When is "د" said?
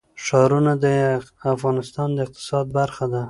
0.83-0.85, 2.13-2.17